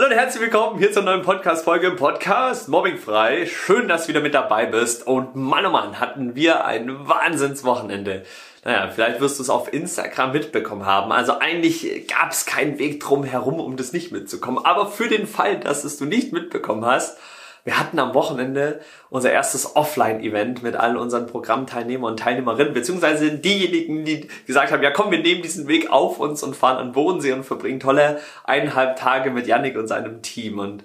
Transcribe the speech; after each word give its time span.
Hallo 0.00 0.12
und 0.12 0.16
herzlich 0.16 0.42
willkommen 0.42 0.78
hier 0.78 0.90
zur 0.92 1.02
neuen 1.02 1.20
Podcast-Folge 1.20 1.88
im 1.88 1.96
Podcast 1.96 2.70
Mobbingfrei. 2.70 3.44
Schön, 3.44 3.86
dass 3.86 4.04
du 4.04 4.08
wieder 4.08 4.22
mit 4.22 4.32
dabei 4.32 4.64
bist. 4.64 5.06
Und 5.06 5.36
Mann, 5.36 5.66
oh 5.66 5.70
Mann, 5.70 6.00
hatten 6.00 6.34
wir 6.34 6.64
ein 6.64 7.06
Wahnsinnswochenende. 7.06 8.24
Naja, 8.64 8.88
vielleicht 8.88 9.20
wirst 9.20 9.38
du 9.38 9.42
es 9.42 9.50
auf 9.50 9.70
Instagram 9.70 10.32
mitbekommen 10.32 10.86
haben. 10.86 11.12
Also 11.12 11.38
eigentlich 11.38 12.08
gab 12.08 12.30
es 12.30 12.46
keinen 12.46 12.78
Weg 12.78 13.00
drum 13.00 13.24
herum, 13.24 13.60
um 13.60 13.76
das 13.76 13.92
nicht 13.92 14.10
mitzukommen. 14.10 14.64
Aber 14.64 14.86
für 14.86 15.08
den 15.08 15.26
Fall, 15.26 15.60
dass 15.60 15.84
es 15.84 15.98
du 15.98 16.06
nicht 16.06 16.32
mitbekommen 16.32 16.86
hast, 16.86 17.18
wir 17.64 17.78
hatten 17.78 17.98
am 17.98 18.14
Wochenende 18.14 18.80
unser 19.10 19.32
erstes 19.32 19.76
Offline-Event 19.76 20.62
mit 20.62 20.76
allen 20.76 20.96
unseren 20.96 21.26
Programmteilnehmern 21.26 22.12
und 22.12 22.20
Teilnehmerinnen, 22.20 22.72
beziehungsweise 22.72 23.32
diejenigen, 23.32 24.04
die 24.04 24.28
gesagt 24.46 24.72
haben, 24.72 24.82
ja 24.82 24.90
komm, 24.90 25.10
wir 25.10 25.20
nehmen 25.20 25.42
diesen 25.42 25.68
Weg 25.68 25.90
auf 25.90 26.18
uns 26.18 26.42
und 26.42 26.56
fahren 26.56 26.78
an 26.78 26.92
Bodensee 26.92 27.32
und 27.32 27.44
verbringen 27.44 27.80
tolle 27.80 28.20
eineinhalb 28.44 28.96
Tage 28.96 29.30
mit 29.30 29.46
Yannick 29.46 29.76
und 29.76 29.88
seinem 29.88 30.22
Team. 30.22 30.58
Und 30.58 30.84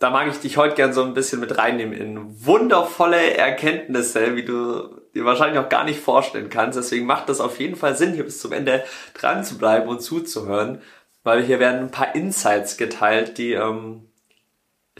da 0.00 0.10
mag 0.10 0.28
ich 0.28 0.38
dich 0.40 0.56
heute 0.56 0.74
gern 0.74 0.92
so 0.92 1.02
ein 1.02 1.14
bisschen 1.14 1.40
mit 1.40 1.58
reinnehmen 1.58 1.94
in 1.94 2.46
wundervolle 2.46 3.36
Erkenntnisse, 3.36 4.34
wie 4.34 4.44
du 4.44 5.00
dir 5.14 5.24
wahrscheinlich 5.24 5.58
auch 5.58 5.68
gar 5.68 5.84
nicht 5.84 6.00
vorstellen 6.00 6.50
kannst. 6.50 6.78
Deswegen 6.78 7.06
macht 7.06 7.28
das 7.28 7.40
auf 7.40 7.60
jeden 7.60 7.76
Fall 7.76 7.96
Sinn, 7.96 8.14
hier 8.14 8.24
bis 8.24 8.40
zum 8.40 8.52
Ende 8.52 8.82
dran 9.14 9.44
zu 9.44 9.58
bleiben 9.58 9.88
und 9.88 10.00
zuzuhören, 10.00 10.80
weil 11.22 11.42
hier 11.42 11.60
werden 11.60 11.80
ein 11.80 11.90
paar 11.90 12.14
Insights 12.14 12.76
geteilt, 12.76 13.36
die 13.38 13.52
ähm, 13.52 14.09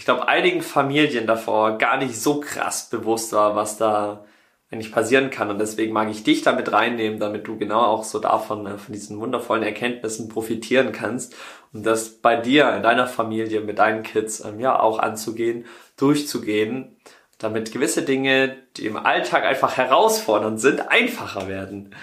ich 0.00 0.06
glaube, 0.06 0.28
einigen 0.28 0.62
Familien 0.62 1.26
davor 1.26 1.76
gar 1.76 1.98
nicht 1.98 2.18
so 2.18 2.40
krass 2.40 2.88
bewusst 2.88 3.34
war, 3.34 3.54
was 3.54 3.76
da 3.76 4.24
eigentlich 4.70 4.92
passieren 4.92 5.28
kann. 5.28 5.50
Und 5.50 5.58
deswegen 5.58 5.92
mag 5.92 6.08
ich 6.08 6.22
dich 6.22 6.40
damit 6.40 6.72
reinnehmen, 6.72 7.20
damit 7.20 7.46
du 7.46 7.58
genau 7.58 7.82
auch 7.82 8.02
so 8.02 8.18
davon, 8.18 8.66
äh, 8.66 8.78
von 8.78 8.94
diesen 8.94 9.20
wundervollen 9.20 9.62
Erkenntnissen 9.62 10.30
profitieren 10.30 10.92
kannst 10.92 11.36
und 11.74 11.84
das 11.84 12.22
bei 12.22 12.36
dir, 12.36 12.74
in 12.74 12.82
deiner 12.82 13.06
Familie, 13.06 13.60
mit 13.60 13.78
deinen 13.78 14.02
Kids, 14.02 14.42
ähm, 14.42 14.58
ja, 14.58 14.80
auch 14.80 15.00
anzugehen, 15.00 15.66
durchzugehen, 15.98 16.96
damit 17.36 17.70
gewisse 17.70 18.00
Dinge, 18.00 18.56
die 18.78 18.86
im 18.86 18.96
Alltag 18.96 19.44
einfach 19.44 19.76
herausfordernd 19.76 20.62
sind, 20.62 20.88
einfacher 20.88 21.46
werden. 21.46 21.94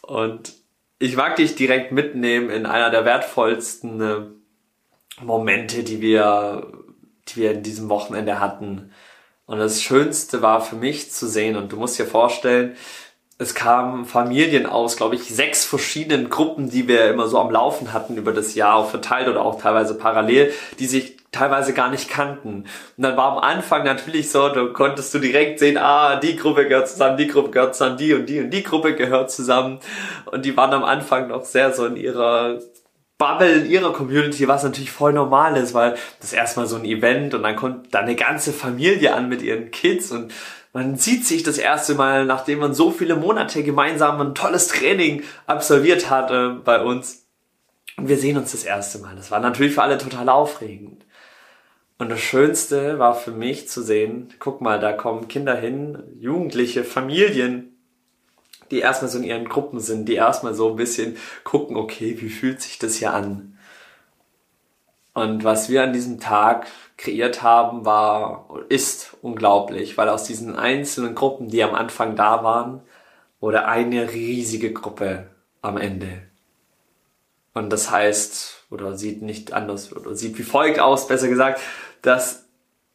Und 0.00 0.52
ich 1.00 1.16
mag 1.16 1.34
dich 1.34 1.56
direkt 1.56 1.90
mitnehmen 1.90 2.50
in 2.50 2.66
einer 2.66 2.90
der 2.90 3.04
wertvollsten 3.04 4.00
äh, 4.00 5.22
Momente, 5.24 5.82
die 5.82 6.00
wir 6.00 6.81
die 7.34 7.40
wir 7.40 7.52
in 7.52 7.62
diesem 7.62 7.88
Wochenende 7.88 8.40
hatten. 8.40 8.92
Und 9.46 9.58
das 9.58 9.82
Schönste 9.82 10.42
war 10.42 10.60
für 10.60 10.76
mich 10.76 11.10
zu 11.10 11.26
sehen, 11.26 11.56
und 11.56 11.72
du 11.72 11.76
musst 11.76 11.98
dir 11.98 12.06
vorstellen, 12.06 12.76
es 13.38 13.54
kamen 13.54 14.04
Familien 14.04 14.66
aus, 14.66 14.96
glaube 14.96 15.16
ich, 15.16 15.34
sechs 15.34 15.64
verschiedenen 15.64 16.30
Gruppen, 16.30 16.70
die 16.70 16.86
wir 16.86 17.10
immer 17.10 17.26
so 17.26 17.38
am 17.38 17.50
Laufen 17.50 17.92
hatten 17.92 18.16
über 18.16 18.32
das 18.32 18.54
Jahr, 18.54 18.86
verteilt 18.86 19.28
oder 19.28 19.44
auch 19.44 19.60
teilweise 19.60 19.94
parallel, 19.94 20.52
die 20.78 20.86
sich 20.86 21.16
teilweise 21.32 21.72
gar 21.72 21.90
nicht 21.90 22.08
kannten. 22.08 22.66
Und 22.96 23.02
dann 23.02 23.16
war 23.16 23.32
am 23.32 23.38
Anfang 23.38 23.84
natürlich 23.84 24.30
so, 24.30 24.48
du 24.50 24.72
konntest 24.72 25.12
du 25.14 25.18
direkt 25.18 25.58
sehen, 25.58 25.78
ah, 25.78 26.16
die 26.16 26.36
Gruppe 26.36 26.68
gehört 26.68 26.88
zusammen, 26.88 27.16
die 27.16 27.26
Gruppe 27.26 27.50
gehört 27.50 27.74
zusammen, 27.74 27.96
die 27.96 28.14
und 28.14 28.26
die 28.26 28.40
und 28.40 28.50
die 28.50 28.62
Gruppe 28.62 28.94
gehört 28.94 29.30
zusammen. 29.30 29.80
Und 30.30 30.44
die 30.44 30.56
waren 30.56 30.72
am 30.72 30.84
Anfang 30.84 31.28
noch 31.28 31.44
sehr 31.44 31.72
so 31.72 31.86
in 31.86 31.96
ihrer 31.96 32.60
Bubble 33.22 33.52
in 33.52 33.70
ihrer 33.70 33.92
Community, 33.92 34.48
was 34.48 34.64
natürlich 34.64 34.90
voll 34.90 35.12
normal 35.12 35.56
ist, 35.56 35.74
weil 35.74 35.94
das 36.20 36.32
erstmal 36.32 36.66
so 36.66 36.74
ein 36.74 36.84
Event 36.84 37.34
und 37.34 37.44
dann 37.44 37.54
kommt 37.54 37.94
da 37.94 38.00
eine 38.00 38.16
ganze 38.16 38.52
Familie 38.52 39.14
an 39.14 39.28
mit 39.28 39.42
ihren 39.42 39.70
Kids 39.70 40.10
und 40.10 40.34
man 40.72 40.96
sieht 40.96 41.24
sich 41.24 41.44
das 41.44 41.56
erste 41.56 41.94
Mal, 41.94 42.24
nachdem 42.24 42.58
man 42.58 42.74
so 42.74 42.90
viele 42.90 43.14
Monate 43.14 43.62
gemeinsam 43.62 44.20
ein 44.20 44.34
tolles 44.34 44.66
Training 44.66 45.22
absolviert 45.46 46.10
hatte 46.10 46.60
bei 46.64 46.82
uns. 46.82 47.24
Und 47.96 48.08
wir 48.08 48.18
sehen 48.18 48.38
uns 48.38 48.50
das 48.50 48.64
erste 48.64 48.98
Mal. 48.98 49.14
Das 49.14 49.30
war 49.30 49.38
natürlich 49.38 49.74
für 49.74 49.82
alle 49.82 49.98
total 49.98 50.28
aufregend. 50.28 51.04
Und 51.98 52.08
das 52.08 52.20
Schönste 52.20 52.98
war 52.98 53.14
für 53.14 53.30
mich 53.30 53.68
zu 53.68 53.82
sehen, 53.82 54.34
guck 54.40 54.60
mal, 54.62 54.80
da 54.80 54.92
kommen 54.92 55.28
Kinder 55.28 55.54
hin, 55.54 56.02
Jugendliche, 56.18 56.82
Familien, 56.82 57.71
die 58.72 58.80
erstmal 58.80 59.10
so 59.10 59.18
in 59.18 59.24
ihren 59.24 59.48
Gruppen 59.48 59.78
sind, 59.78 60.08
die 60.08 60.14
erstmal 60.14 60.54
so 60.54 60.70
ein 60.70 60.76
bisschen 60.76 61.16
gucken, 61.44 61.76
okay, 61.76 62.16
wie 62.20 62.30
fühlt 62.30 62.60
sich 62.60 62.78
das 62.78 62.96
hier 62.96 63.12
an? 63.12 63.58
Und 65.14 65.44
was 65.44 65.68
wir 65.68 65.82
an 65.82 65.92
diesem 65.92 66.20
Tag 66.20 66.66
kreiert 66.96 67.42
haben, 67.42 67.84
war, 67.84 68.48
ist 68.70 69.14
unglaublich, 69.20 69.98
weil 69.98 70.08
aus 70.08 70.24
diesen 70.24 70.56
einzelnen 70.56 71.14
Gruppen, 71.14 71.48
die 71.48 71.62
am 71.62 71.74
Anfang 71.74 72.16
da 72.16 72.42
waren, 72.42 72.80
wurde 73.38 73.66
eine 73.66 74.10
riesige 74.12 74.72
Gruppe 74.72 75.26
am 75.60 75.76
Ende. 75.76 76.22
Und 77.52 77.70
das 77.70 77.90
heißt, 77.90 78.64
oder 78.70 78.96
sieht 78.96 79.20
nicht 79.20 79.52
anders, 79.52 79.94
oder 79.94 80.14
sieht 80.14 80.38
wie 80.38 80.42
folgt 80.42 80.80
aus, 80.80 81.08
besser 81.08 81.28
gesagt, 81.28 81.60
dass 82.00 82.46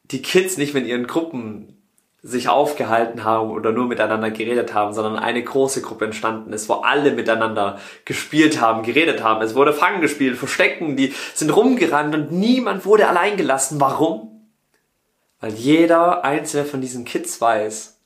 die 0.06 0.24
Kids 0.24 0.58
nicht 0.58 0.74
mit 0.74 0.88
ihren 0.88 1.06
Gruppen 1.06 1.77
sich 2.24 2.50
aufgehalten 2.50 3.24
haben 3.24 3.52
oder 3.52 3.72
nur 3.72 3.86
miteinander 3.86 4.32
geredet 4.32 4.74
haben, 4.74 4.94
sondern 4.94 5.18
eine 5.18 5.44
große 5.44 5.82
Gruppe 5.82 6.06
entstanden 6.06 6.52
ist, 6.52 6.68
wo 6.68 6.76
alle 6.76 7.12
miteinander 7.12 7.80
gespielt 8.06 8.60
haben, 8.60 8.84
geredet 8.84 9.24
haben. 9.24 9.42
Es 9.42 9.56
wurde 9.56 9.72
Fangen 9.72 10.02
gespielt, 10.02 10.38
Verstecken, 10.38 10.98
die 10.98 11.14
sind 11.34 11.56
rumgerannt 11.56 12.16
und 12.16 12.32
niemand 12.32 12.86
wurde 12.86 13.08
allein 13.08 13.38
gelassen. 13.38 13.80
Warum? 13.80 14.50
Weil 15.40 15.54
jeder 15.54 16.26
einzelne 16.26 16.66
von 16.66 16.82
diesen 16.82 17.06
Kids 17.06 17.40
weiß, 17.40 18.00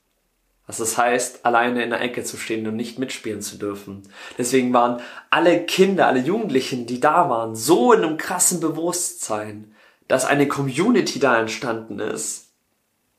was 0.68 0.80
es 0.80 0.98
heißt, 0.98 1.46
alleine 1.46 1.84
in 1.84 1.90
der 1.90 2.02
Ecke 2.02 2.24
zu 2.24 2.38
stehen 2.38 2.68
und 2.68 2.76
nicht 2.76 3.00
mitspielen 3.00 3.42
zu 3.42 3.58
dürfen. 3.58 4.04
Deswegen 4.38 4.74
waren 4.74 5.02
alle 5.30 5.66
Kinder, 5.66 6.08
alle 6.08 6.20
Jugendlichen, 6.20 6.86
die 6.86 7.00
da 7.00 7.30
waren, 7.30 7.56
so 7.56 7.94
in 7.94 8.04
einem 8.04 8.18
krassen 8.18 8.60
Bewusstsein, 8.60 9.74
dass 10.08 10.26
eine 10.26 10.48
Community 10.48 11.20
da 11.20 11.40
entstanden 11.40 12.00
ist, 12.00 12.50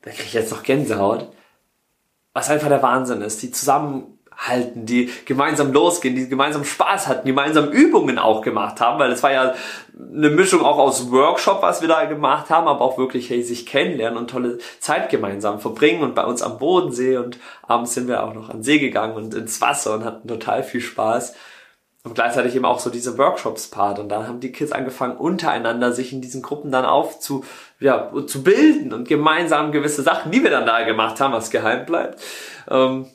da 0.02 0.10
kriege 0.10 0.24
ich 0.24 0.34
jetzt 0.34 0.50
noch 0.50 0.62
Gänsehaut, 0.62 1.28
was 2.32 2.50
einfach 2.50 2.68
der 2.68 2.82
Wahnsinn 2.82 3.22
ist, 3.22 3.42
die 3.42 3.50
zusammenhalten, 3.50 4.86
die 4.86 5.10
gemeinsam 5.24 5.72
losgehen, 5.72 6.16
die 6.16 6.28
gemeinsam 6.28 6.64
Spaß 6.64 7.06
hatten, 7.08 7.26
gemeinsam 7.26 7.70
Übungen 7.70 8.18
auch 8.18 8.42
gemacht 8.42 8.80
haben, 8.80 8.98
weil 8.98 9.12
es 9.12 9.22
war 9.22 9.32
ja 9.32 9.54
eine 9.94 10.30
Mischung 10.30 10.64
auch 10.64 10.78
aus 10.78 11.10
Workshop, 11.10 11.62
was 11.62 11.82
wir 11.82 11.88
da 11.88 12.04
gemacht 12.06 12.50
haben, 12.50 12.66
aber 12.66 12.80
auch 12.80 12.98
wirklich 12.98 13.30
hey, 13.30 13.42
sich 13.42 13.66
kennenlernen 13.66 14.18
und 14.18 14.30
tolle 14.30 14.58
Zeit 14.80 15.10
gemeinsam 15.10 15.60
verbringen 15.60 16.02
und 16.02 16.14
bei 16.14 16.24
uns 16.24 16.42
am 16.42 16.58
Bodensee 16.58 17.18
und 17.18 17.38
abends 17.62 17.94
sind 17.94 18.08
wir 18.08 18.24
auch 18.24 18.34
noch 18.34 18.50
an 18.50 18.62
See 18.62 18.78
gegangen 18.78 19.14
und 19.14 19.34
ins 19.34 19.60
Wasser 19.60 19.94
und 19.94 20.04
hatten 20.04 20.26
total 20.26 20.62
viel 20.64 20.80
Spaß. 20.80 21.34
Und 22.04 22.14
gleichzeitig 22.14 22.56
eben 22.56 22.64
auch 22.64 22.80
so 22.80 22.90
diese 22.90 23.16
Workshops-Part. 23.16 24.00
Und 24.00 24.08
da 24.08 24.26
haben 24.26 24.40
die 24.40 24.50
Kids 24.50 24.72
angefangen, 24.72 25.16
untereinander 25.16 25.92
sich 25.92 26.12
in 26.12 26.20
diesen 26.20 26.42
Gruppen 26.42 26.72
dann 26.72 26.84
aufzu, 26.84 27.44
ja, 27.78 28.10
zu 28.26 28.42
bilden 28.42 28.92
und 28.92 29.06
gemeinsam 29.06 29.70
gewisse 29.70 30.02
Sachen, 30.02 30.32
die 30.32 30.42
wir 30.42 30.50
dann 30.50 30.66
da 30.66 30.82
gemacht 30.82 31.20
haben, 31.20 31.32
was 31.32 31.50
geheim 31.50 31.86
bleibt, 31.86 32.20
ähm, 32.68 33.06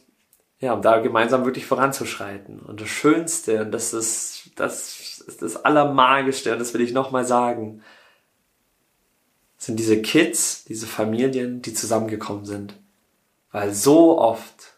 ja, 0.59 0.73
um 0.73 0.81
da 0.81 0.99
gemeinsam 0.99 1.43
wirklich 1.43 1.65
voranzuschreiten. 1.65 2.59
Und 2.59 2.79
das 2.79 2.87
Schönste, 2.87 3.61
und 3.61 3.71
das 3.71 3.93
ist, 3.93 4.51
das 4.55 5.21
ist 5.27 5.41
das 5.41 5.65
Allermagischste, 5.65 6.53
und 6.53 6.59
das 6.59 6.73
will 6.73 6.81
ich 6.81 6.93
nochmal 6.93 7.25
sagen, 7.25 7.83
sind 9.57 9.77
diese 9.77 10.01
Kids, 10.01 10.63
diese 10.63 10.87
Familien, 10.87 11.61
die 11.61 11.73
zusammengekommen 11.73 12.45
sind. 12.45 12.75
Weil 13.51 13.73
so 13.73 14.17
oft 14.17 14.77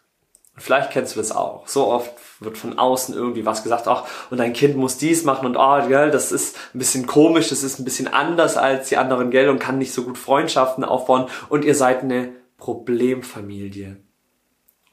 Vielleicht 0.60 0.90
kennst 0.90 1.16
du 1.16 1.20
das 1.20 1.32
auch. 1.32 1.66
So 1.66 1.88
oft 1.88 2.12
wird 2.40 2.58
von 2.58 2.78
außen 2.78 3.14
irgendwie 3.14 3.46
was 3.46 3.62
gesagt, 3.62 3.86
ach, 3.86 4.04
und 4.30 4.38
dein 4.38 4.52
Kind 4.52 4.76
muss 4.76 4.98
dies 4.98 5.24
machen 5.24 5.46
und 5.46 5.56
oh, 5.56 5.86
gell, 5.86 6.10
das 6.10 6.32
ist 6.32 6.56
ein 6.74 6.78
bisschen 6.78 7.06
komisch, 7.06 7.50
das 7.50 7.62
ist 7.62 7.78
ein 7.78 7.84
bisschen 7.84 8.08
anders 8.08 8.56
als 8.56 8.88
die 8.88 8.96
anderen, 8.96 9.30
gell, 9.30 9.48
und 9.48 9.58
kann 9.58 9.78
nicht 9.78 9.92
so 9.92 10.02
gut 10.02 10.18
Freundschaften 10.18 10.84
aufbauen 10.84 11.26
und 11.48 11.64
ihr 11.64 11.74
seid 11.74 12.02
eine 12.02 12.32
Problemfamilie. 12.56 13.98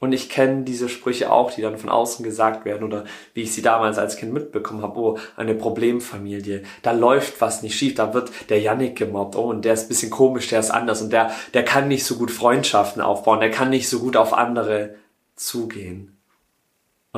Und 0.00 0.12
ich 0.12 0.28
kenne 0.28 0.62
diese 0.62 0.88
Sprüche 0.88 1.32
auch, 1.32 1.52
die 1.52 1.62
dann 1.62 1.76
von 1.76 1.90
außen 1.90 2.24
gesagt 2.24 2.64
werden 2.64 2.84
oder 2.84 3.04
wie 3.34 3.42
ich 3.42 3.52
sie 3.52 3.62
damals 3.62 3.98
als 3.98 4.16
Kind 4.16 4.32
mitbekommen 4.32 4.82
habe, 4.82 5.00
oh, 5.00 5.18
eine 5.36 5.54
Problemfamilie, 5.54 6.62
da 6.82 6.92
läuft 6.92 7.40
was 7.40 7.62
nicht 7.62 7.76
schief, 7.76 7.96
da 7.96 8.14
wird 8.14 8.30
der 8.48 8.60
Yannick 8.60 8.96
gemobbt, 8.96 9.34
oh, 9.34 9.50
und 9.50 9.64
der 9.64 9.74
ist 9.74 9.86
ein 9.86 9.88
bisschen 9.88 10.10
komisch, 10.10 10.48
der 10.48 10.60
ist 10.60 10.70
anders. 10.70 11.02
Und 11.02 11.12
der, 11.12 11.32
der 11.52 11.64
kann 11.64 11.88
nicht 11.88 12.04
so 12.04 12.14
gut 12.16 12.30
Freundschaften 12.30 13.02
aufbauen, 13.02 13.40
der 13.40 13.50
kann 13.50 13.70
nicht 13.70 13.88
so 13.88 13.98
gut 13.98 14.16
auf 14.16 14.34
andere 14.34 14.94
zugehen. 15.34 16.17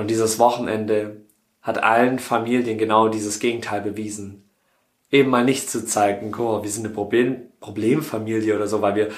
Und 0.01 0.09
dieses 0.09 0.39
Wochenende 0.39 1.23
hat 1.63 1.83
allen 1.83 2.19
Familien 2.19 2.79
genau 2.79 3.09
dieses 3.09 3.39
Gegenteil 3.39 3.83
bewiesen. 3.83 4.49
Eben 5.11 5.31
mal 5.31 5.45
nicht 5.45 5.71
zu 5.71 5.85
zeigen, 5.85 6.35
oh, 6.39 6.63
wir 6.63 6.71
sind 6.71 6.87
eine 6.87 6.95
Problem 6.95 7.47
Problemfamilie 7.61 8.57
oder 8.57 8.67
so, 8.67 8.81
weil 8.81 8.95
wir 8.95 9.09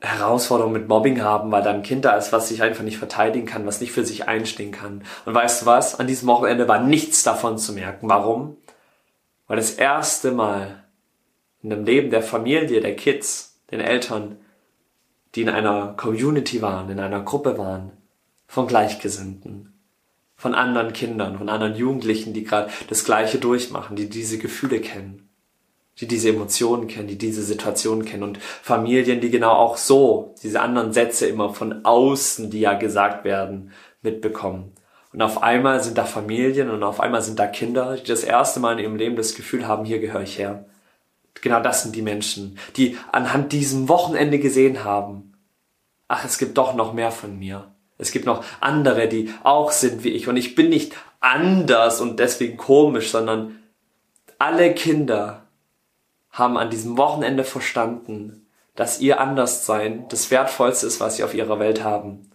Herausforderungen 0.00 0.74
mit 0.74 0.88
Mobbing 0.88 1.20
haben, 1.22 1.50
weil 1.50 1.64
da 1.64 1.70
ein 1.70 1.82
Kind 1.82 2.04
da 2.04 2.16
ist, 2.16 2.30
was 2.30 2.48
sich 2.48 2.62
einfach 2.62 2.84
nicht 2.84 2.98
verteidigen 2.98 3.46
kann, 3.46 3.66
was 3.66 3.80
nicht 3.80 3.90
für 3.90 4.04
sich 4.04 4.28
einstehen 4.28 4.70
kann. 4.70 5.02
Und 5.24 5.34
weißt 5.34 5.62
du 5.62 5.66
was? 5.66 5.98
An 5.98 6.06
diesem 6.06 6.28
Wochenende 6.28 6.68
war 6.68 6.80
nichts 6.80 7.24
davon 7.24 7.58
zu 7.58 7.72
merken. 7.72 8.08
Warum? 8.08 8.56
Weil 9.48 9.56
das 9.56 9.72
erste 9.72 10.30
Mal 10.30 10.84
in 11.60 11.70
dem 11.70 11.84
Leben 11.84 12.10
der 12.10 12.22
Familie, 12.22 12.80
der 12.80 12.94
Kids, 12.94 13.60
den 13.72 13.80
Eltern, 13.80 14.36
die 15.34 15.42
in 15.42 15.48
einer 15.48 15.94
Community 15.96 16.62
waren, 16.62 16.88
in 16.90 17.00
einer 17.00 17.22
Gruppe 17.22 17.58
waren, 17.58 17.90
von 18.46 18.68
Gleichgesinnten, 18.68 19.67
von 20.38 20.54
anderen 20.54 20.94
Kindern, 20.94 21.36
von 21.36 21.50
anderen 21.50 21.74
Jugendlichen, 21.74 22.32
die 22.32 22.44
gerade 22.44 22.70
das 22.88 23.04
Gleiche 23.04 23.38
durchmachen, 23.38 23.96
die 23.96 24.08
diese 24.08 24.38
Gefühle 24.38 24.80
kennen. 24.80 25.28
die 26.00 26.06
diese 26.06 26.28
Emotionen 26.28 26.86
kennen, 26.86 27.08
die 27.08 27.18
diese 27.18 27.42
Situation 27.42 28.04
kennen 28.04 28.22
und 28.22 28.38
Familien, 28.38 29.20
die 29.20 29.30
genau 29.30 29.50
auch 29.50 29.76
so 29.76 30.34
diese 30.42 30.60
anderen 30.60 30.92
Sätze 30.92 31.26
immer 31.26 31.52
von 31.52 31.84
außen, 31.84 32.50
die 32.50 32.60
ja 32.60 32.74
gesagt 32.74 33.24
werden, 33.24 33.72
mitbekommen. 34.00 34.72
Und 35.12 35.22
auf 35.22 35.42
einmal 35.42 35.82
sind 35.82 35.98
da 35.98 36.04
Familien 36.04 36.70
und 36.70 36.84
auf 36.84 37.00
einmal 37.00 37.22
sind 37.22 37.38
da 37.38 37.48
Kinder, 37.48 37.96
die 37.96 38.06
das 38.06 38.22
erste 38.22 38.60
Mal 38.60 38.74
in 38.74 38.84
ihrem 38.84 38.96
Leben 38.96 39.16
das 39.16 39.34
Gefühl 39.34 39.66
haben, 39.66 39.84
hier 39.84 39.98
gehöre 39.98 40.22
ich 40.22 40.38
her. 40.38 40.66
Genau 41.40 41.60
das 41.60 41.82
sind 41.82 41.96
die 41.96 42.02
Menschen, 42.02 42.58
die 42.76 42.96
anhand 43.10 43.52
diesem 43.52 43.88
Wochenende 43.88 44.38
gesehen 44.38 44.84
haben, 44.84 45.32
ach, 46.06 46.24
es 46.24 46.38
gibt 46.38 46.58
doch 46.58 46.74
noch 46.74 46.92
mehr 46.92 47.10
von 47.10 47.38
mir. 47.38 47.72
Es 47.98 48.12
gibt 48.12 48.26
noch 48.26 48.44
andere, 48.60 49.08
die 49.08 49.34
auch 49.42 49.72
sind 49.72 50.04
wie 50.04 50.10
ich. 50.10 50.28
Und 50.28 50.36
ich 50.36 50.54
bin 50.54 50.68
nicht 50.68 50.94
anders 51.20 52.00
und 52.00 52.20
deswegen 52.20 52.56
komisch, 52.56 53.10
sondern 53.10 53.58
alle 54.38 54.72
Kinder 54.72 55.48
haben 56.30 56.56
an 56.56 56.70
diesem 56.70 56.96
Wochenende 56.96 57.42
verstanden, 57.42 58.46
dass 58.76 59.00
ihr 59.00 59.20
Anderssein 59.20 60.06
das 60.08 60.30
Wertvollste 60.30 60.86
ist, 60.86 61.00
was 61.00 61.16
sie 61.16 61.24
auf 61.24 61.34
ihrer 61.34 61.58
Welt 61.58 61.82
haben. 61.82 62.30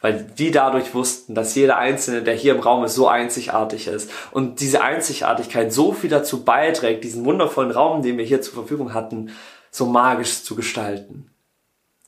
Weil 0.00 0.22
die 0.22 0.50
dadurch 0.50 0.94
wussten, 0.94 1.34
dass 1.34 1.54
jeder 1.54 1.78
Einzelne, 1.78 2.22
der 2.22 2.34
hier 2.34 2.54
im 2.54 2.60
Raum 2.60 2.84
ist, 2.84 2.94
so 2.94 3.08
einzigartig 3.08 3.88
ist. 3.88 4.10
Und 4.30 4.60
diese 4.60 4.82
Einzigartigkeit 4.82 5.72
so 5.72 5.92
viel 5.92 6.10
dazu 6.10 6.44
beiträgt, 6.44 7.02
diesen 7.02 7.24
wundervollen 7.24 7.72
Raum, 7.72 8.02
den 8.02 8.18
wir 8.18 8.24
hier 8.24 8.42
zur 8.42 8.54
Verfügung 8.54 8.92
hatten, 8.92 9.32
so 9.70 9.86
magisch 9.86 10.44
zu 10.44 10.54
gestalten. 10.54 11.30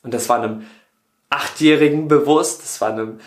Und 0.03 0.15
das 0.15 0.29
war 0.29 0.41
einem 0.41 0.67
Achtjährigen 1.31 2.09
bewusst, 2.09 2.63
das 2.63 2.81
war 2.81 2.91
einem 2.91 3.21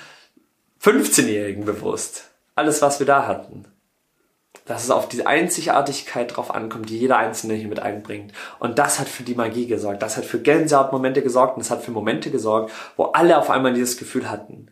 15-Jährigen 0.82 1.66
bewusst. 1.66 2.30
Alles, 2.56 2.82
was 2.82 3.00
wir 3.00 3.08
da 3.08 3.26
hatten 3.26 3.66
dass 4.66 4.86
es 4.86 4.92
auf 4.92 5.10
diese 5.10 5.28
Einzigartigkeit 5.28 6.36
drauf 6.36 6.54
ankommt, 6.54 6.90
die 6.90 6.98
jeder 6.98 7.18
Einzelne 7.18 7.56
hier 7.56 7.68
mit 7.68 7.80
einbringt. 7.80 8.34
Und 8.60 8.80
das 8.80 9.00
hat 9.00 9.10
für 9.10 9.24
die 9.24 9.36
Magie 9.36 9.68
gesorgt. 9.68 10.02
Das 10.02 10.16
hat 10.16 10.26
für 10.26 10.40
Gänsehautmomente 10.40 11.22
gesorgt 11.22 11.56
und 11.56 11.62
es 11.62 11.72
hat 11.72 11.84
für 11.84 11.92
Momente 11.92 12.32
gesorgt, 12.32 12.72
wo 12.96 13.06
alle 13.06 13.38
auf 13.38 13.50
einmal 13.50 13.74
dieses 13.74 13.98
Gefühl 13.98 14.30
hatten. 14.30 14.68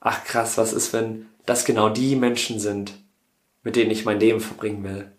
Ach 0.00 0.24
krass, 0.24 0.58
was 0.58 0.72
ist, 0.72 0.92
wenn 0.92 1.26
das 1.46 1.64
genau 1.64 1.88
die 1.88 2.16
Menschen 2.16 2.58
sind, 2.58 2.94
mit 3.62 3.76
denen 3.76 3.90
ich 3.90 4.04
mein 4.04 4.20
Leben 4.20 4.40
verbringen 4.40 4.82
will? 4.84 5.12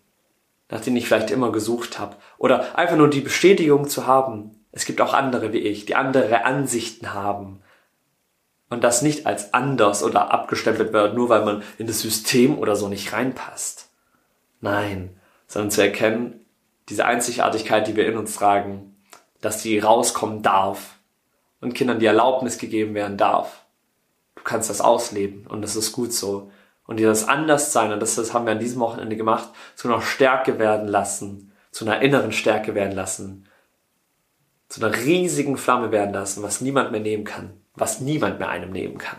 Nach 0.70 0.80
denen 0.80 0.96
ich 0.96 1.06
vielleicht 1.06 1.30
immer 1.30 1.50
gesucht 1.50 1.98
habe. 1.98 2.16
Oder 2.36 2.76
einfach 2.76 2.96
nur 2.96 3.08
die 3.08 3.20
Bestätigung 3.20 3.88
zu 3.88 4.06
haben, 4.06 4.50
es 4.78 4.84
gibt 4.84 5.00
auch 5.00 5.12
andere 5.12 5.52
wie 5.52 5.58
ich, 5.58 5.86
die 5.86 5.96
andere 5.96 6.44
Ansichten 6.44 7.12
haben, 7.12 7.60
und 8.70 8.84
das 8.84 9.02
nicht 9.02 9.26
als 9.26 9.52
anders 9.54 10.04
oder 10.04 10.30
abgestempelt 10.30 10.92
wird, 10.92 11.14
nur 11.14 11.28
weil 11.28 11.44
man 11.44 11.64
in 11.78 11.88
das 11.88 12.00
System 12.00 12.58
oder 12.58 12.76
so 12.76 12.86
nicht 12.86 13.12
reinpasst. 13.12 13.88
Nein, 14.60 15.18
sondern 15.48 15.72
zu 15.72 15.82
erkennen, 15.82 16.44
diese 16.88 17.06
Einzigartigkeit, 17.06 17.88
die 17.88 17.96
wir 17.96 18.06
in 18.06 18.16
uns 18.16 18.36
tragen, 18.36 18.94
dass 19.40 19.62
die 19.62 19.80
rauskommen 19.80 20.42
darf 20.42 20.96
und 21.60 21.74
Kindern 21.74 21.98
die 21.98 22.06
Erlaubnis 22.06 22.58
gegeben 22.58 22.94
werden 22.94 23.16
darf. 23.16 23.64
Du 24.36 24.42
kannst 24.44 24.70
das 24.70 24.80
ausleben 24.80 25.46
und 25.48 25.62
das 25.62 25.74
ist 25.74 25.92
gut 25.92 26.12
so. 26.12 26.52
Und 26.86 26.98
dir 26.98 27.08
das 27.08 27.26
Anderssein, 27.26 27.90
und 27.90 28.00
das, 28.00 28.14
das 28.14 28.32
haben 28.32 28.46
wir 28.46 28.52
an 28.52 28.60
diesem 28.60 28.80
Wochenende 28.80 29.16
gemacht, 29.16 29.48
zu 29.74 29.88
einer 29.88 30.02
Stärke 30.02 30.60
werden 30.60 30.86
lassen, 30.86 31.52
zu 31.72 31.84
einer 31.84 32.00
inneren 32.00 32.32
Stärke 32.32 32.76
werden 32.76 32.94
lassen, 32.94 33.47
zu 34.68 34.84
einer 34.84 34.96
riesigen 34.96 35.56
Flamme 35.56 35.92
werden 35.92 36.12
lassen, 36.12 36.42
was 36.42 36.60
niemand 36.60 36.92
mehr 36.92 37.00
nehmen 37.00 37.24
kann 37.24 37.52
was 37.80 38.00
niemand 38.00 38.38
mehr 38.38 38.48
einem 38.48 38.70
nehmen 38.70 38.98
kann. 38.98 39.18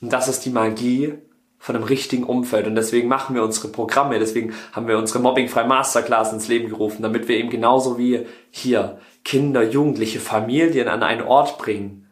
Und 0.00 0.12
das 0.12 0.28
ist 0.28 0.44
die 0.44 0.50
Magie 0.50 1.14
von 1.58 1.74
einem 1.74 1.84
richtigen 1.84 2.24
Umfeld. 2.24 2.66
Und 2.66 2.76
deswegen 2.76 3.08
machen 3.08 3.34
wir 3.34 3.42
unsere 3.42 3.68
Programme, 3.68 4.18
deswegen 4.18 4.54
haben 4.72 4.86
wir 4.86 4.98
unsere 4.98 5.18
Mobbingfrei 5.18 5.64
Masterclass 5.64 6.32
ins 6.32 6.48
Leben 6.48 6.68
gerufen, 6.68 7.02
damit 7.02 7.26
wir 7.28 7.36
eben 7.36 7.50
genauso 7.50 7.98
wie 7.98 8.26
hier 8.50 9.00
Kinder, 9.24 9.62
Jugendliche, 9.62 10.20
Familien 10.20 10.88
an 10.88 11.02
einen 11.02 11.22
Ort 11.22 11.58
bringen, 11.58 12.08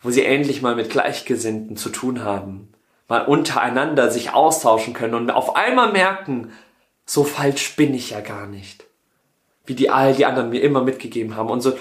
wo 0.00 0.10
sie 0.10 0.24
endlich 0.24 0.62
mal 0.62 0.74
mit 0.74 0.90
Gleichgesinnten 0.90 1.76
zu 1.76 1.90
tun 1.90 2.24
haben, 2.24 2.72
mal 3.06 3.24
untereinander 3.24 4.10
sich 4.10 4.32
austauschen 4.32 4.94
können 4.94 5.14
und 5.14 5.30
auf 5.30 5.54
einmal 5.54 5.92
merken, 5.92 6.50
so 7.06 7.22
falsch 7.22 7.76
bin 7.76 7.94
ich 7.94 8.10
ja 8.10 8.20
gar 8.20 8.48
nicht. 8.48 8.81
Wie 9.64 9.74
die 9.74 9.90
all 9.90 10.14
die 10.14 10.26
anderen 10.26 10.50
mir 10.50 10.62
immer 10.62 10.82
mitgegeben 10.82 11.36
haben 11.36 11.50
und 11.50 11.60
so, 11.60 11.74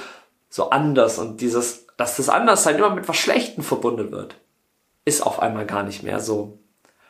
so 0.49 0.69
anders 0.69 1.17
und 1.17 1.41
dieses 1.41 1.81
dass 2.01 2.17
das 2.17 2.29
Anderssein 2.29 2.77
immer 2.77 2.89
mit 2.89 3.07
was 3.07 3.17
Schlechtem 3.17 3.63
verbunden 3.63 4.11
wird, 4.11 4.35
ist 5.05 5.21
auf 5.21 5.39
einmal 5.39 5.67
gar 5.67 5.83
nicht 5.83 6.01
mehr 6.01 6.19
so. 6.19 6.57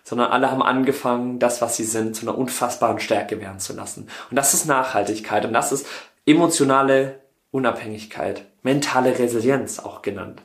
Sondern 0.04 0.32
alle 0.32 0.52
haben 0.52 0.62
angefangen, 0.62 1.40
das, 1.40 1.62
was 1.62 1.78
sie 1.78 1.86
sind, 1.86 2.14
zu 2.14 2.28
einer 2.28 2.38
unfassbaren 2.38 3.00
Stärke 3.00 3.40
werden 3.40 3.60
zu 3.60 3.72
lassen. 3.74 4.10
Und 4.30 4.36
das 4.36 4.54
ist 4.54 4.66
Nachhaltigkeit 4.66 5.46
und 5.46 5.54
das 5.54 5.72
ist 5.72 5.88
emotionale 6.26 7.22
Unabhängigkeit, 7.52 8.46
mentale 8.64 9.18
Resilienz 9.18 9.80
auch 9.80 10.02
genannt. 10.02 10.42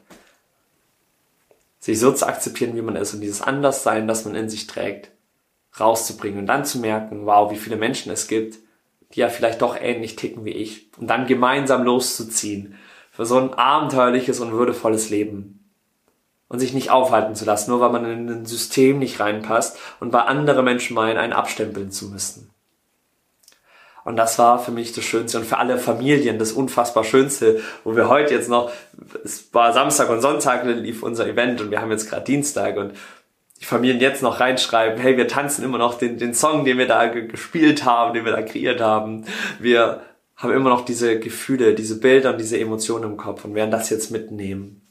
Sich 1.81 1.99
so 1.99 2.13
zu 2.13 2.27
akzeptieren, 2.27 2.77
wie 2.77 2.83
man 2.83 2.95
ist 2.95 3.15
und 3.15 3.23
dieses 3.23 3.43
Anderssein, 3.43 4.07
das 4.07 4.25
man 4.27 4.37
in 4.37 4.49
sich 4.49 4.69
trägt, 4.69 5.11
rauszubringen 5.81 6.39
und 6.39 6.47
dann 6.47 6.65
zu 6.65 6.79
merken, 6.79 7.27
wow, 7.27 7.51
wie 7.51 7.59
viele 7.59 7.77
Menschen 7.77 8.13
es 8.13 8.29
gibt, 8.29 8.59
die 9.13 9.21
ja 9.21 9.29
vielleicht 9.29 9.63
doch 9.63 9.77
ähnlich 9.81 10.17
ticken 10.17 10.45
wie 10.45 10.51
ich 10.51 10.91
und 10.99 11.09
dann 11.09 11.27
gemeinsam 11.27 11.85
loszuziehen 11.85 12.77
für 13.11 13.25
so 13.25 13.39
ein 13.39 13.55
abenteuerliches 13.55 14.41
und 14.41 14.53
würdevolles 14.53 15.11
Leben. 15.11 15.53
Und 16.49 16.61
sich 16.61 16.75
nicht 16.75 16.91
aufhalten 16.91 17.35
zu 17.35 17.45
lassen, 17.45 17.71
nur 17.71 17.81
weil 17.81 17.91
man 17.91 18.05
in 18.05 18.29
ein 18.29 18.47
System 18.47 19.01
nicht 19.01 19.19
reinpasst 19.19 19.79
und 19.99 20.13
weil 20.13 20.23
andere 20.23 20.63
Menschen 20.63 20.95
meinen, 20.95 21.17
einen 21.17 21.33
abstempeln 21.33 21.91
zu 21.91 22.07
müssen. 22.07 22.51
Und 24.07 24.15
das 24.15 24.39
war 24.39 24.61
für 24.61 24.71
mich 24.71 24.93
das 24.93 25.03
Schönste 25.03 25.39
und 25.39 25.45
für 25.45 25.59
alle 25.59 25.79
Familien 25.79 26.39
das 26.39 26.53
unfassbar 26.53 27.03
Schönste, 27.03 27.61
wo 27.83 27.97
wir 27.97 28.09
heute 28.09 28.35
jetzt 28.35 28.49
noch, 28.49 28.71
es 29.25 29.53
war 29.53 29.73
Samstag 29.73 30.09
und 30.11 30.21
Sonntag, 30.21 30.65
lief 30.65 31.03
unser 31.03 31.27
Event 31.27 31.61
und 31.61 31.73
wir 31.73 31.81
haben 31.81 31.91
jetzt 31.91 32.09
gerade 32.09 32.25
Dienstag 32.25 32.77
und 32.77 32.93
die 33.61 33.65
Familien 33.65 34.01
jetzt 34.01 34.23
noch 34.23 34.41
reinschreiben, 34.41 35.01
hey, 35.01 35.17
wir 35.17 35.29
tanzen 35.29 35.65
immer 35.65 35.79
noch 35.79 35.95
den, 35.95 36.19
den 36.19 36.35
Song, 36.35 36.65
den 36.65 36.79
wir 36.79 36.87
da 36.87 37.07
gespielt 37.07 37.85
haben, 37.85 38.15
den 38.15 38.25
wir 38.25 38.33
da 38.33 38.43
kreiert 38.43 38.81
haben. 38.81 39.25
Wir 39.59 40.03
haben 40.37 40.53
immer 40.53 40.69
noch 40.69 40.85
diese 40.85 41.19
Gefühle, 41.19 41.75
diese 41.75 41.99
Bilder 41.99 42.33
und 42.33 42.39
diese 42.39 42.59
Emotionen 42.59 43.05
im 43.05 43.17
Kopf 43.17 43.45
und 43.45 43.55
werden 43.55 43.71
das 43.71 43.89
jetzt 43.89 44.11
mitnehmen. 44.11 44.83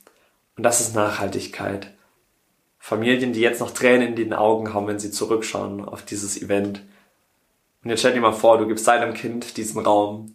Und 0.58 0.64
das 0.64 0.82
ist 0.82 0.96
Nachhaltigkeit. 0.96 1.92
Familien, 2.80 3.34
die 3.34 3.42
jetzt 3.42 3.62
noch 3.62 3.72
Tränen 3.72 4.10
in 4.10 4.16
den 4.16 4.34
Augen 4.34 4.74
haben, 4.74 4.88
wenn 4.88 5.00
sie 5.00 5.12
zurückschauen 5.12 5.84
auf 5.86 6.04
dieses 6.04 6.42
Event. 6.42 6.82
Und 7.84 7.90
jetzt 7.90 8.00
stell 8.00 8.14
dir 8.14 8.22
mal 8.22 8.32
vor, 8.32 8.58
du 8.58 8.68
gibst 8.68 8.88
deinem 8.88 9.14
Kind 9.14 9.58
diesen 9.58 9.82
Raum, 9.82 10.34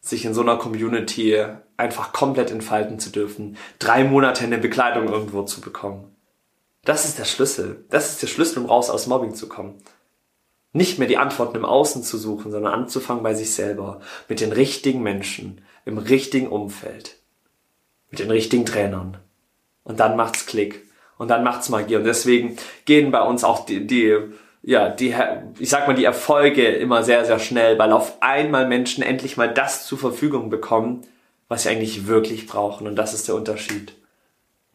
sich 0.00 0.24
in 0.24 0.34
so 0.34 0.42
einer 0.42 0.56
Community 0.56 1.44
einfach 1.76 2.12
komplett 2.12 2.50
entfalten 2.50 2.98
zu 2.98 3.10
dürfen, 3.10 3.56
drei 3.78 4.04
Monate 4.04 4.44
eine 4.44 4.58
Bekleidung 4.58 5.08
irgendwo 5.08 5.42
zu 5.42 5.60
bekommen. 5.60 6.13
Das 6.84 7.04
ist 7.04 7.18
der 7.18 7.24
Schlüssel. 7.24 7.84
Das 7.90 8.10
ist 8.10 8.22
der 8.22 8.26
Schlüssel, 8.26 8.60
um 8.60 8.66
raus 8.66 8.90
aus 8.90 9.06
Mobbing 9.06 9.34
zu 9.34 9.48
kommen 9.48 9.82
nicht 10.74 10.98
mehr 10.98 11.08
die 11.08 11.16
Antworten 11.16 11.56
im 11.56 11.64
Außen 11.64 12.02
zu 12.02 12.18
suchen, 12.18 12.50
sondern 12.50 12.74
anzufangen 12.74 13.22
bei 13.22 13.32
sich 13.32 13.54
selber, 13.54 14.00
mit 14.28 14.40
den 14.40 14.52
richtigen 14.52 15.02
Menschen, 15.02 15.62
im 15.84 15.98
richtigen 15.98 16.48
Umfeld, 16.48 17.16
mit 18.10 18.18
den 18.18 18.30
richtigen 18.30 18.66
Trainern. 18.66 19.16
Und 19.84 20.00
dann 20.00 20.16
macht's 20.16 20.46
Klick. 20.46 20.82
Und 21.16 21.28
dann 21.28 21.44
macht's 21.44 21.68
Magie. 21.68 21.94
Und 21.94 22.04
deswegen 22.04 22.56
gehen 22.86 23.12
bei 23.12 23.22
uns 23.22 23.44
auch 23.44 23.64
die, 23.64 23.86
die, 23.86 24.16
ja, 24.62 24.88
die, 24.88 25.14
ich 25.60 25.70
sag 25.70 25.86
mal, 25.86 25.94
die 25.94 26.04
Erfolge 26.04 26.66
immer 26.66 27.04
sehr, 27.04 27.24
sehr 27.24 27.38
schnell, 27.38 27.78
weil 27.78 27.92
auf 27.92 28.20
einmal 28.20 28.66
Menschen 28.66 29.04
endlich 29.04 29.36
mal 29.36 29.52
das 29.54 29.86
zur 29.86 29.98
Verfügung 29.98 30.50
bekommen, 30.50 31.02
was 31.46 31.62
sie 31.62 31.68
eigentlich 31.68 32.08
wirklich 32.08 32.48
brauchen. 32.48 32.88
Und 32.88 32.96
das 32.96 33.14
ist 33.14 33.28
der 33.28 33.36
Unterschied. 33.36 33.94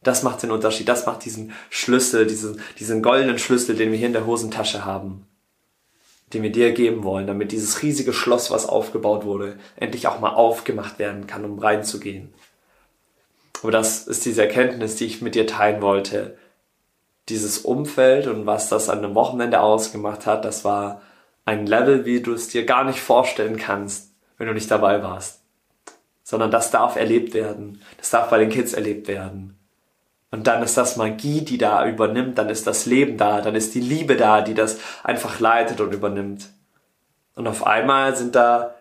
Das 0.04 0.24
macht 0.24 0.44
den 0.44 0.52
Unterschied. 0.52 0.88
Das 0.88 1.06
macht 1.06 1.26
diesen 1.26 1.54
Schlüssel, 1.70 2.26
diesen, 2.26 2.62
diesen 2.80 3.02
goldenen 3.02 3.40
Schlüssel, 3.40 3.76
den 3.76 3.92
wir 3.92 3.98
hier 3.98 4.08
in 4.08 4.14
der 4.14 4.26
Hosentasche 4.26 4.86
haben 4.86 5.26
den 6.34 6.44
wir 6.44 6.52
dir 6.52 6.72
geben 6.74 7.04
wollen, 7.04 7.28
damit 7.28 7.52
dieses 7.52 7.82
riesige 7.82 8.14
Schloss, 8.14 8.52
was 8.52 8.68
aufgebaut 8.68 9.26
wurde, 9.26 9.58
endlich 9.76 10.08
auch 10.08 10.20
mal 10.20 10.34
aufgemacht 10.34 11.00
werden 11.00 11.28
kann, 11.28 11.44
um 11.44 11.60
reinzugehen. 11.60 12.34
Aber 13.62 13.72
das 13.72 14.08
ist 14.08 14.26
diese 14.26 14.44
Erkenntnis, 14.44 14.96
die 14.96 15.06
ich 15.06 15.22
mit 15.22 15.36
dir 15.36 15.48
teilen 15.48 15.82
wollte. 15.82 16.38
Dieses 17.30 17.60
Umfeld 17.60 18.28
und 18.28 18.46
was 18.46 18.70
das 18.70 18.90
an 18.90 19.00
einem 19.00 19.16
Wochenende 19.16 19.60
ausgemacht 19.60 20.26
hat, 20.26 20.46
das 20.46 20.64
war 20.64 21.02
ein 21.46 21.66
Level, 21.66 22.06
wie 22.06 22.22
du 22.22 22.34
es 22.34 22.48
dir 22.48 22.66
gar 22.66 22.84
nicht 22.84 23.02
vorstellen 23.02 23.58
kannst, 23.58 24.12
wenn 24.38 24.48
du 24.48 24.54
nicht 24.54 24.72
dabei 24.72 25.04
warst. 25.04 25.42
Sondern 26.24 26.52
das 26.52 26.72
darf 26.72 26.96
erlebt 26.96 27.34
werden. 27.34 27.82
Das 27.98 28.12
darf 28.12 28.30
bei 28.30 28.38
den 28.38 28.50
Kids 28.50 28.74
erlebt 28.74 29.08
werden. 29.08 29.59
Und 30.32 30.48
dann 30.48 30.62
ist 30.62 30.78
das 30.78 30.96
Magie, 30.96 31.42
die 31.42 31.58
da 31.58 31.88
übernimmt, 31.88 32.38
dann 32.38 32.50
ist 32.50 32.68
das 32.68 32.86
Leben 32.86 33.18
da, 33.18 33.42
dann 33.42 33.56
ist 33.56 33.74
die 33.74 33.82
Liebe 33.82 34.16
da, 34.16 34.42
die 34.42 34.54
das 34.54 34.78
einfach 35.04 35.40
leitet 35.40 35.82
und 35.82 35.92
übernimmt. 35.94 36.50
Und 37.36 37.48
auf 37.48 37.66
einmal 37.66 38.16
sind 38.16 38.36
da 38.36 38.76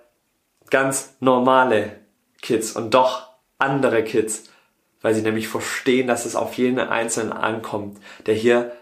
ganz 0.69 1.15
normale 1.21 2.01
Kids 2.43 2.73
und 2.73 2.93
doch 2.93 3.29
andere 3.57 4.05
Kids, 4.05 4.45
weil 5.01 5.15
sie 5.15 5.23
nämlich 5.23 5.49
verstehen, 5.49 6.07
dass 6.07 6.27
es 6.27 6.37
auf 6.37 6.55
jeden 6.55 6.81
Einzelnen 6.81 7.33
ankommt, 7.33 7.99
der 8.27 8.35
hier 8.35 8.73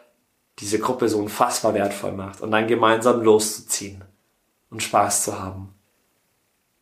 diese 0.58 0.78
Gruppe 0.78 1.08
so 1.08 1.18
unfassbar 1.18 1.74
wertvoll 1.74 2.12
macht 2.12 2.40
und 2.40 2.50
dann 2.50 2.66
gemeinsam 2.66 3.22
loszuziehen 3.22 4.02
und 4.70 4.82
Spaß 4.82 5.24
zu 5.24 5.38
haben. 5.38 5.74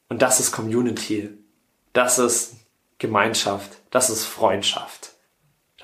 Und 0.08 0.22
das 0.22 0.40
ist 0.40 0.52
Community. 0.52 1.30
Das 1.92 2.18
ist 2.18 2.54
Gemeinschaft. 2.98 3.72
Das 3.90 4.10
ist 4.10 4.24
Freundschaft. 4.24 5.13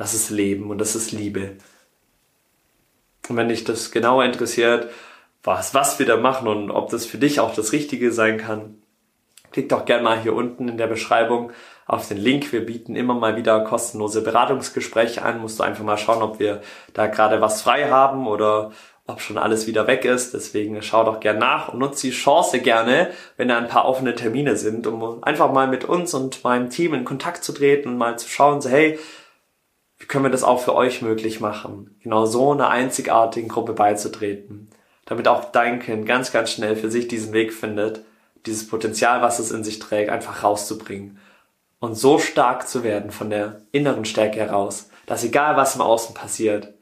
Das 0.00 0.14
ist 0.14 0.30
Leben 0.30 0.71
und 0.71 0.78
das 0.78 0.97
ist 0.97 1.12
Liebe. 1.12 1.59
Und 3.28 3.37
wenn 3.37 3.50
dich 3.50 3.64
das 3.64 3.90
genauer 3.90 4.25
interessiert, 4.25 4.88
was, 5.42 5.75
was 5.75 5.99
wir 5.99 6.07
da 6.07 6.16
machen 6.16 6.49
und 6.49 6.71
ob 6.71 6.88
das 6.88 7.04
für 7.04 7.19
dich 7.19 7.38
auch 7.38 7.54
das 7.54 7.73
Richtige 7.73 8.11
sein 8.11 8.38
kann, 8.38 8.80
klick 9.52 9.69
doch 9.69 9.85
gerne 9.85 10.02
mal 10.02 10.19
hier 10.19 10.33
unten 10.33 10.69
in 10.69 10.78
der 10.78 10.87
Beschreibung 10.87 11.52
auf 11.85 12.09
den 12.09 12.16
Link. 12.16 12.50
Wir 12.50 12.64
bieten 12.64 12.97
immer 12.97 13.12
mal 13.12 13.37
wieder 13.37 13.61
kostenlose 13.61 14.23
Beratungsgespräche 14.23 15.21
an. 15.21 15.42
Musst 15.42 15.59
du 15.59 15.64
einfach 15.64 15.85
mal 15.85 15.99
schauen, 15.99 16.23
ob 16.23 16.38
wir 16.38 16.62
da 16.95 17.07
gerade 17.07 17.42
was 17.42 17.61
frei 17.61 17.90
haben 17.90 18.26
oder 18.26 18.73
ob 19.07 19.21
schon 19.21 19.37
alles 19.37 19.66
wieder 19.66 19.87
weg 19.87 20.07
ist. 20.07 20.33
Deswegen 20.33 20.80
schau 20.80 21.04
doch 21.04 21.21
gerne 21.21 21.40
nach 21.40 21.75
und 21.75 21.78
nutze 21.78 22.07
die 22.07 22.14
Chance 22.14 22.61
gerne, 22.61 23.11
wenn 23.37 23.49
da 23.49 23.59
ein 23.59 23.69
paar 23.69 23.85
offene 23.85 24.14
Termine 24.14 24.57
sind, 24.57 24.87
um 24.87 25.23
einfach 25.23 25.52
mal 25.52 25.69
mit 25.69 25.85
uns 25.85 26.14
und 26.14 26.42
meinem 26.42 26.71
Team 26.71 26.95
in 26.95 27.04
Kontakt 27.04 27.45
zu 27.45 27.52
treten 27.52 27.90
und 27.90 27.99
mal 27.99 28.19
zu 28.19 28.30
schauen, 28.30 28.62
so 28.62 28.71
hey, 28.71 28.99
wie 30.00 30.07
können 30.07 30.25
wir 30.25 30.30
das 30.30 30.42
auch 30.42 30.61
für 30.61 30.75
euch 30.75 31.02
möglich 31.02 31.40
machen, 31.40 31.97
genau 32.02 32.26
so 32.26 32.50
einer 32.50 32.71
einzigartigen 32.71 33.49
Gruppe 33.49 33.75
beizutreten, 33.75 34.69
damit 35.07 35.28
auch 35.28 35.52
dein 35.52 35.78
Kind 35.78 36.07
ganz, 36.07 36.33
ganz 36.33 36.50
schnell 36.50 36.75
für 36.75 36.90
sich 36.90 37.07
diesen 37.07 37.33
Weg 37.33 37.52
findet, 37.52 38.04
dieses 38.47 38.66
Potenzial, 38.66 39.23
was 39.23 39.38
es 39.38 39.52
in 39.52 39.62
sich 39.62 39.78
trägt, 39.78 40.11
einfach 40.11 40.42
rauszubringen 40.42 41.19
und 41.80 41.95
so 41.95 42.19
stark 42.19 42.69
zu 42.69 42.85
werden 42.85 43.11
von 43.11 43.30
der 43.30 43.62
inneren 43.73 44.04
Stärke 44.04 44.38
heraus, 44.38 44.90
dass 45.07 45.25
egal 45.25 45.57
was 45.57 45.75
im 45.75 45.80
Außen 45.80 46.14
passiert, 46.14 46.75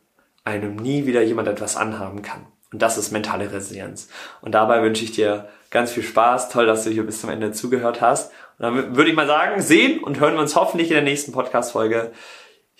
einem 0.44 0.76
nie 0.76 1.06
wieder 1.06 1.22
jemand 1.22 1.48
etwas 1.48 1.76
anhaben 1.76 2.22
kann. 2.22 2.46
Und 2.72 2.82
das 2.82 2.98
ist 2.98 3.12
mentale 3.12 3.50
Resilienz. 3.52 4.08
Und 4.42 4.52
dabei 4.52 4.82
wünsche 4.82 5.04
ich 5.04 5.12
dir 5.12 5.48
ganz 5.70 5.92
viel 5.92 6.02
Spaß. 6.02 6.50
Toll, 6.50 6.66
dass 6.66 6.84
du 6.84 6.90
hier 6.90 7.06
bis 7.06 7.20
zum 7.20 7.30
Ende 7.30 7.52
zugehört 7.52 8.02
hast. 8.02 8.32
Und 8.58 8.62
dann 8.62 8.96
würde 8.96 9.08
ich 9.08 9.16
mal 9.16 9.26
sagen, 9.26 9.62
sehen 9.62 10.02
und 10.02 10.20
hören 10.20 10.34
wir 10.34 10.40
uns 10.40 10.56
hoffentlich 10.56 10.88
in 10.88 10.94
der 10.94 11.04
nächsten 11.04 11.32
Podcast-Folge. 11.32 12.12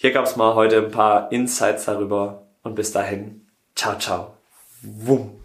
Hier 0.00 0.12
gab 0.12 0.26
es 0.26 0.36
mal 0.36 0.54
heute 0.54 0.76
ein 0.78 0.92
paar 0.92 1.32
Insights 1.32 1.86
darüber. 1.86 2.46
Und 2.62 2.76
bis 2.76 2.92
dahin, 2.92 3.48
ciao, 3.74 3.98
ciao. 3.98 4.36
Wumm. 4.80 5.37